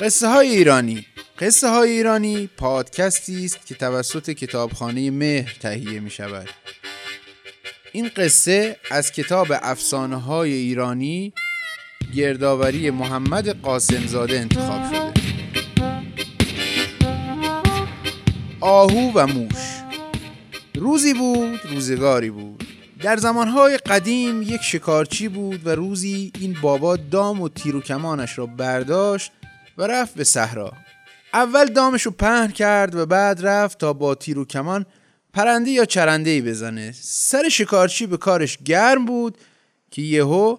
قصه 0.00 0.28
های 0.28 0.48
ایرانی. 0.48 1.06
قصه 1.38 1.68
های 1.68 1.90
ایرانی 1.90 2.46
پادکستی 2.56 3.44
است 3.44 3.66
که 3.66 3.74
توسط 3.74 4.30
کتابخانه 4.30 5.10
مهر 5.10 5.56
تهیه 5.60 6.00
می 6.00 6.10
شود 6.10 6.48
این 7.92 8.10
قصه 8.16 8.76
از 8.90 9.12
کتاب 9.12 9.46
افسانه 9.62 10.16
های 10.16 10.52
ایرانی 10.52 11.32
گردآوری 12.14 12.90
محمد 12.90 13.48
قاسمزاده 13.48 14.38
انتخاب 14.38 14.94
شده. 14.94 15.12
آهو 18.60 19.12
و 19.14 19.26
موش. 19.26 19.82
روزی 20.74 21.14
بود 21.14 21.60
روزگاری 21.70 22.30
بود. 22.30 22.64
در 23.02 23.16
زمانهای 23.16 23.76
قدیم 23.76 24.42
یک 24.42 24.60
شکارچی 24.62 25.28
بود 25.28 25.66
و 25.66 25.70
روزی 25.70 26.32
این 26.40 26.56
بابا 26.62 26.96
دام 26.96 27.40
و 27.40 27.48
تیر 27.48 27.76
و 27.76 27.80
کمانش 27.80 28.38
را 28.38 28.46
برداشت 28.46 29.32
و 29.78 29.82
رفت 29.82 30.14
به 30.14 30.24
صحرا. 30.24 30.72
اول 31.32 31.64
دامش 31.64 32.02
رو 32.02 32.10
پهن 32.10 32.48
کرد 32.48 32.94
و 32.94 33.06
بعد 33.06 33.46
رفت 33.46 33.78
تا 33.78 33.92
با 33.92 34.14
تیر 34.14 34.38
و 34.38 34.44
کمان 34.44 34.86
پرنده 35.32 35.70
یا 35.70 35.84
چرنده 35.84 36.30
ای 36.30 36.42
بزنه. 36.42 36.92
سر 37.00 37.48
شکارچی 37.48 38.06
به 38.06 38.16
کارش 38.16 38.58
گرم 38.64 39.04
بود 39.04 39.38
که 39.90 40.02
یهو 40.02 40.56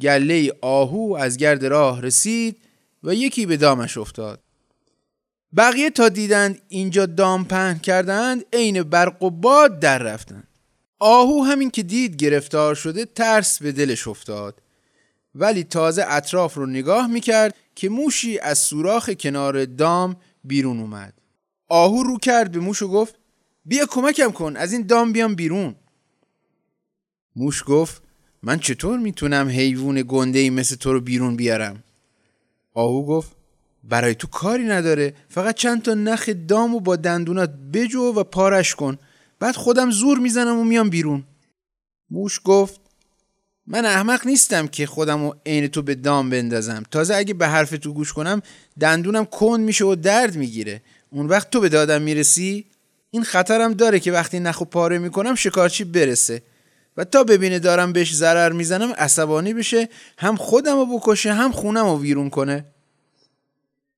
گله 0.00 0.52
آهو 0.60 1.16
از 1.20 1.36
گرد 1.36 1.66
راه 1.66 2.02
رسید 2.02 2.56
و 3.02 3.14
یکی 3.14 3.46
به 3.46 3.56
دامش 3.56 3.98
افتاد. 3.98 4.40
بقیه 5.56 5.90
تا 5.90 6.08
دیدند 6.08 6.60
اینجا 6.68 7.06
دام 7.06 7.44
پهن 7.44 7.78
کردند 7.78 8.44
عین 8.52 8.82
برق 8.82 9.22
و 9.22 9.30
باد 9.30 9.80
در 9.80 9.98
رفتند. 9.98 10.48
آهو 10.98 11.42
همین 11.42 11.70
که 11.70 11.82
دید 11.82 12.16
گرفتار 12.16 12.74
شده 12.74 13.04
ترس 13.04 13.62
به 13.62 13.72
دلش 13.72 14.08
افتاد. 14.08 14.62
ولی 15.34 15.64
تازه 15.64 16.04
اطراف 16.08 16.54
رو 16.54 16.66
نگاه 16.66 17.06
می‌کرد 17.06 17.54
که 17.78 17.88
موشی 17.88 18.38
از 18.38 18.58
سوراخ 18.58 19.10
کنار 19.10 19.64
دام 19.64 20.16
بیرون 20.44 20.80
اومد. 20.80 21.14
آهو 21.68 22.02
رو 22.02 22.18
کرد 22.18 22.52
به 22.52 22.58
موش 22.58 22.82
و 22.82 22.88
گفت 22.88 23.14
بیا 23.64 23.86
کمکم 23.86 24.30
کن 24.30 24.56
از 24.56 24.72
این 24.72 24.86
دام 24.86 25.12
بیام 25.12 25.34
بیرون. 25.34 25.74
موش 27.36 27.62
گفت 27.66 28.02
من 28.42 28.58
چطور 28.58 28.98
می‌تونم 28.98 29.48
حیوان 29.48 30.04
گنده 30.08 30.38
ای 30.38 30.50
مثل 30.50 30.76
تو 30.76 30.92
رو 30.92 31.00
بیرون 31.00 31.36
بیارم؟ 31.36 31.82
آهو 32.74 33.06
گفت 33.06 33.32
برای 33.84 34.14
تو 34.14 34.26
کاری 34.26 34.64
نداره 34.64 35.14
فقط 35.28 35.54
چند 35.54 35.82
تا 35.82 35.94
نخ 35.94 36.28
دامو 36.48 36.80
با 36.80 36.96
دندونات 36.96 37.50
بجو 37.72 38.02
و 38.02 38.24
پارش 38.24 38.74
کن 38.74 38.98
بعد 39.38 39.56
خودم 39.56 39.90
زور 39.90 40.18
می‌زنم 40.18 40.58
و 40.58 40.64
میام 40.64 40.90
بیرون. 40.90 41.24
موش 42.10 42.40
گفت 42.44 42.80
من 43.70 43.84
احمق 43.84 44.26
نیستم 44.26 44.66
که 44.66 44.86
خودم 44.86 45.22
و 45.22 45.34
عین 45.46 45.66
تو 45.66 45.82
به 45.82 45.94
دام 45.94 46.30
بندازم. 46.30 46.82
تازه 46.90 47.14
اگه 47.14 47.34
به 47.34 47.48
حرف 47.48 47.70
تو 47.70 47.92
گوش 47.92 48.12
کنم 48.12 48.42
دندونم 48.80 49.24
کند 49.24 49.60
میشه 49.60 49.84
و 49.84 49.94
درد 49.94 50.36
می‌گیره. 50.36 50.82
اون 51.10 51.26
وقت 51.26 51.50
تو 51.50 51.60
به 51.60 51.68
دادم 51.68 52.02
می‌رسی 52.02 52.64
این 53.10 53.24
خطرم 53.24 53.72
داره 53.72 54.00
که 54.00 54.12
وقتی 54.12 54.40
نخو 54.40 54.64
پاره 54.64 54.98
می‌کنم 54.98 55.34
شکارچی 55.34 55.84
برسه. 55.84 56.42
و 56.96 57.04
تا 57.04 57.24
ببینه 57.24 57.58
دارم 57.58 57.92
بهش 57.92 58.14
ضرر 58.14 58.52
می‌زنم 58.52 58.92
عصبانی 58.92 59.54
بشه 59.54 59.88
هم 60.18 60.36
خودم 60.36 60.76
رو 60.76 60.98
بکشه 60.98 61.32
هم 61.32 61.52
خونم 61.52 61.86
رو 61.86 62.00
ویرون 62.00 62.30
کنه. 62.30 62.64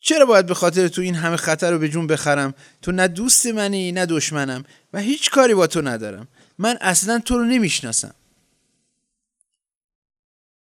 چرا 0.00 0.26
باید 0.26 0.46
به 0.46 0.54
خاطر 0.54 0.88
تو 0.88 1.02
این 1.02 1.14
همه 1.14 1.36
خطر 1.36 1.70
رو 1.70 1.78
به 1.78 1.88
جون 1.88 2.06
بخرم؟ 2.06 2.54
تو 2.82 2.92
نه 2.92 3.08
دوست 3.08 3.46
منی 3.46 3.92
نه 3.92 4.06
دشمنم. 4.06 4.64
و 4.92 5.00
هیچ 5.00 5.30
کاری 5.30 5.54
با 5.54 5.66
تو 5.66 5.82
ندارم. 5.82 6.28
من 6.58 6.78
اصلا 6.80 7.18
تو 7.18 7.38
رو 7.38 7.44
نمی‌شناسم. 7.44 8.14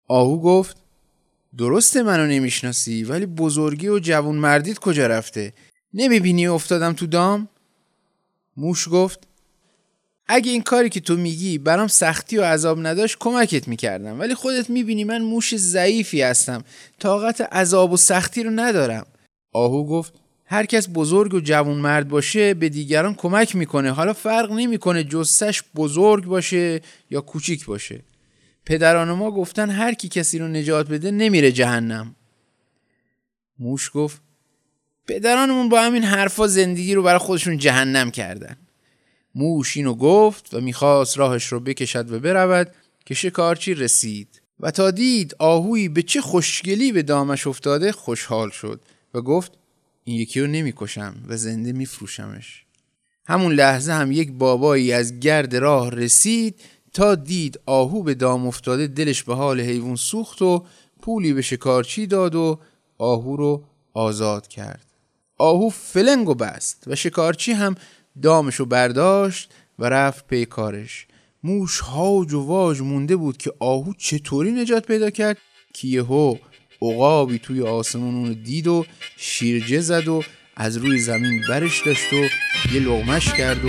آهو 0.09 0.41
گفت 0.41 0.77
درسته 1.59 2.03
منو 2.03 2.27
نمی‌شناسی 2.27 3.05
ولی 3.05 3.27
بزرگی 3.27 3.89
و 3.89 3.99
جوون 3.99 4.37
مردید 4.37 4.79
کجا 4.79 5.07
رفته؟ 5.07 5.53
نمی‌بینی 5.95 6.47
افتادم 6.47 6.93
تو 6.93 7.07
دام؟ 7.07 7.49
موش 8.57 8.89
گفت 8.93 9.29
اگه 10.27 10.51
این 10.51 10.63
کاری 10.63 10.89
که 10.89 11.01
تو 11.01 11.17
میگی 11.17 11.59
برام 11.59 11.89
سختی 11.89 12.39
و 12.39 12.45
عذاب 12.45 12.87
نداشت 12.87 13.17
کمکت 13.21 13.69
می‌کردم. 13.69 14.21
ولی 14.21 14.35
خودت 14.35 14.71
می‌بینی 14.71 15.05
من 15.05 15.23
موش 15.23 15.57
ضعیفی 15.57 16.23
هستم. 16.23 16.65
طاقت 16.99 17.41
عذاب 17.41 17.93
و 17.93 17.97
سختی 17.97 18.43
رو 18.43 18.51
ندارم. 18.51 19.07
آهو 19.53 19.87
گفت 19.87 20.15
هر 20.47 20.67
کس 20.67 20.89
بزرگ 20.95 21.35
و 21.35 21.41
جوون 21.41 21.77
مرد 21.77 22.09
باشه 22.09 22.55
به 22.55 22.69
دیگران 22.69 23.15
کمک 23.15 23.57
می‌کنه. 23.57 23.91
حالا 23.91 24.13
فرق 24.13 24.53
نمی‌کنه 24.53 25.05
جسش 25.05 25.63
بزرگ 25.75 26.25
باشه 26.25 26.81
یا 27.11 27.21
کوچیک 27.21 27.67
باشه. 27.67 28.01
پدران 28.67 29.13
ما 29.13 29.31
گفتن 29.31 29.71
هر 29.71 29.95
کی 29.95 30.09
کسی 30.09 30.39
رو 30.39 30.49
نجات 30.49 30.89
بده 30.89 31.11
نمیره 31.11 31.53
جهنم. 31.53 32.15
موش 33.59 33.91
گفت 33.95 34.23
پدرانمون 35.07 35.69
با 35.69 35.83
همین 35.83 36.05
حرفا 36.05 36.47
زندگی 36.47 36.95
رو 36.95 37.03
برای 37.03 37.19
خودشون 37.19 37.59
جهنم 37.59 38.11
کردن. 38.11 38.57
موش 39.35 39.77
اینو 39.77 39.95
گفت 39.95 40.55
و 40.55 40.61
می‌خواست 40.61 41.19
راهش 41.19 41.47
رو 41.47 41.61
بکشد 41.61 42.13
و 42.13 42.19
برود 42.21 42.75
که 43.07 43.15
شکارچی 43.15 43.75
رسید. 43.75 44.41
و 44.61 44.71
تا 44.71 44.91
دید 44.91 45.35
آهوی 45.39 45.89
به 45.89 46.03
چه 46.03 46.21
خوشگلی 46.21 46.93
به 46.93 47.03
دامش 47.03 47.47
افتاده 47.47 47.93
خوشحال 47.93 48.51
شد 48.51 48.81
و 49.15 49.21
گفت 49.21 49.53
این 50.05 50.21
یکی 50.21 50.41
رو 50.41 50.47
نمی‌کشم 50.47 51.15
و 51.29 51.37
زنده 51.37 51.73
میفروشمش. 51.73 52.65
همون 53.27 53.53
لحظه 53.53 53.93
هم 53.93 54.13
یک 54.13 54.33
بابایی 54.33 54.93
از 54.93 55.21
گرد 55.21 55.57
راه 55.57 55.91
رسید 55.91 56.61
تا 56.95 57.15
دید 57.15 57.61
آهو 57.67 58.03
به 58.03 58.15
دام 58.15 58.47
افتاده 58.47 58.87
دلش 58.87 59.23
به 59.23 59.35
حال 59.35 59.61
حیوان 59.61 59.97
سوخت 59.97 60.43
و 60.43 60.65
پولی 61.03 61.33
به 61.33 61.43
شکارچی 61.43 62.07
داد 62.07 62.35
و 62.35 62.61
آهو 62.99 63.37
رو 63.37 63.65
آزاد 63.95 64.49
کرد. 64.49 64.87
آهو 65.39 65.69
فلنگ 65.69 66.29
و 66.29 66.35
بست 66.35 66.85
و 66.87 66.95
شکارچی 66.95 67.53
هم 67.53 67.75
دامشو 68.23 68.65
برداشت 68.65 69.53
و 69.79 69.85
رفت 69.85 70.27
پی 70.27 70.45
کارش. 70.45 71.07
موش 71.43 71.81
هاج 71.81 72.33
و 72.33 72.41
واج 72.41 72.81
مونده 72.81 73.17
بود 73.17 73.37
که 73.37 73.53
آهو 73.59 73.93
چطوری 73.99 74.53
نجات 74.53 74.87
پیدا 74.87 75.11
کرد 75.11 75.39
که 75.75 75.89
یهو 75.89 76.37
عقابی 76.83 77.39
توی 77.39 77.63
آسمون 77.63 78.15
اونو 78.15 78.35
دید 78.35 78.67
و 78.67 78.85
شیرجه 79.17 79.81
زد 79.81 80.09
و 80.09 80.23
از 80.57 80.77
روی 80.77 80.99
زمین 80.99 81.43
برش 81.49 81.87
داشت 81.87 82.13
و 82.13 82.17
یه 82.75 82.81
لغمش 82.81 83.33
کرد 83.33 83.65
و 83.65 83.69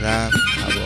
رفت 0.00 0.36
هوا. 0.36 0.85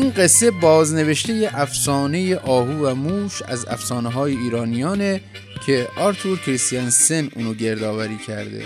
این 0.00 0.10
قصه 0.10 0.50
بازنوشته 0.50 1.50
افسانه 1.54 2.36
آهو 2.36 2.86
و 2.86 2.94
موش 2.94 3.42
از 3.42 3.66
افسانه 3.66 4.08
های 4.08 4.36
ایرانیانه 4.36 5.20
که 5.66 5.88
آرتور 5.96 6.38
کریستیانسن 6.38 7.28
اونو 7.34 7.54
گردآوری 7.54 8.18
کرده. 8.26 8.64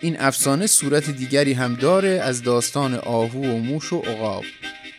این 0.00 0.20
افسانه 0.20 0.66
صورت 0.66 1.10
دیگری 1.10 1.52
هم 1.52 1.74
داره 1.74 2.08
از 2.08 2.42
داستان 2.42 2.94
آهو 2.94 3.40
و 3.40 3.58
موش 3.58 3.92
و 3.92 3.98
عقاب. 3.98 4.44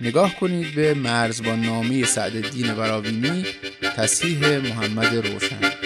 نگاه 0.02 0.36
کنید 0.36 0.76
به 0.76 0.94
مرزبان 0.94 1.62
نامی 1.62 2.06
سعدالدین 2.06 2.74
براوینی 2.74 3.46
تصحیح 3.96 4.58
محمد 4.58 5.16
روشن. 5.16 5.79